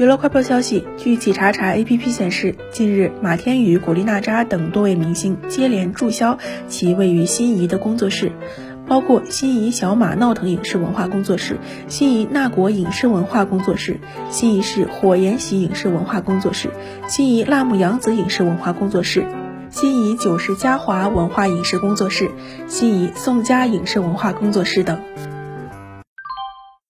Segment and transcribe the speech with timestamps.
[0.00, 6.38] 娱乐快报消息，据企查查 APP 显示，近日马天宇、古力娜扎等多位明星接连注销
[6.68, 8.32] 其位于心仪的工作室，
[8.88, 14.00] 包括心仪小马闹腾影视文化工作室、心仪那国影视文化工作室、
[14.30, 16.70] 心仪市火焰喜影视文化工作室、
[17.06, 19.26] 心仪辣目洋子影视文化工作室、
[19.68, 22.30] 心仪九十嘉华文化影视工作室、
[22.68, 24.98] 心仪宋佳影视文化工作室等。